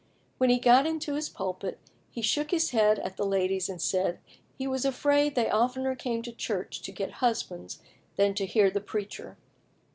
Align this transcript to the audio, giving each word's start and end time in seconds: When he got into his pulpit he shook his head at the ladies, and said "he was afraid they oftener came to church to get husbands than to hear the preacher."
When 0.39 0.49
he 0.49 0.57
got 0.57 0.87
into 0.87 1.13
his 1.13 1.29
pulpit 1.29 1.77
he 2.09 2.23
shook 2.23 2.49
his 2.49 2.71
head 2.71 2.97
at 2.97 3.17
the 3.17 3.23
ladies, 3.23 3.69
and 3.69 3.79
said 3.79 4.17
"he 4.57 4.65
was 4.65 4.83
afraid 4.83 5.35
they 5.35 5.47
oftener 5.47 5.93
came 5.95 6.23
to 6.23 6.31
church 6.31 6.81
to 6.81 6.91
get 6.91 7.11
husbands 7.21 7.83
than 8.15 8.33
to 8.33 8.47
hear 8.47 8.71
the 8.71 8.81
preacher." 8.81 9.37